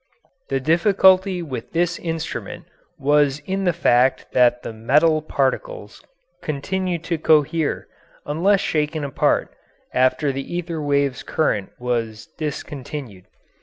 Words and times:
The 0.49 0.59
difficulty 0.59 1.43
with 1.43 1.73
this 1.73 1.99
instrument 1.99 2.65
was 2.97 3.37
in 3.45 3.65
the 3.65 3.71
fact 3.71 4.31
that 4.31 4.63
the 4.63 4.73
metal 4.73 5.21
particles 5.21 6.03
continued 6.41 7.03
to 7.03 7.19
cohere, 7.19 7.87
unless 8.25 8.61
shaken 8.61 9.03
apart, 9.03 9.53
after 9.93 10.31
the 10.31 10.55
ether 10.55 10.81
waves' 10.81 11.21
current 11.21 11.69
was 11.77 12.25
discontinued. 12.39 13.25